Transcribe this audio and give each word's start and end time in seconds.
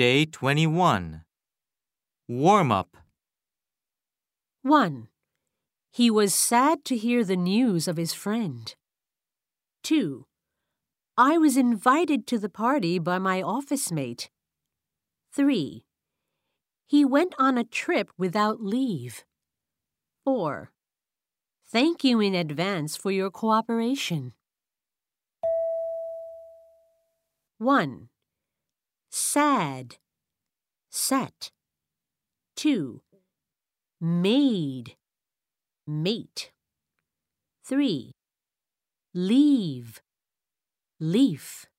Day 0.00 0.24
21. 0.24 1.24
Warm 2.26 2.72
up. 2.72 2.96
1. 4.62 5.08
He 5.92 6.10
was 6.10 6.32
sad 6.32 6.86
to 6.86 6.96
hear 6.96 7.22
the 7.22 7.36
news 7.36 7.86
of 7.86 7.98
his 7.98 8.14
friend. 8.14 8.74
2. 9.82 10.24
I 11.18 11.36
was 11.36 11.58
invited 11.58 12.26
to 12.28 12.38
the 12.38 12.48
party 12.48 12.98
by 12.98 13.18
my 13.18 13.42
office 13.42 13.92
mate. 13.92 14.30
3. 15.34 15.84
He 16.86 17.04
went 17.04 17.34
on 17.38 17.58
a 17.58 17.64
trip 17.64 18.10
without 18.16 18.62
leave. 18.62 19.24
4. 20.24 20.72
Thank 21.70 22.04
you 22.04 22.20
in 22.20 22.34
advance 22.34 22.96
for 22.96 23.10
your 23.10 23.30
cooperation. 23.30 24.32
1. 27.58 28.09
Sad. 29.10 29.96
Set. 30.88 31.50
2. 32.54 33.00
Made. 34.00 34.96
Mate. 35.86 36.52
3. 37.64 38.12
Leave. 39.12 40.00
Leaf. 41.00 41.69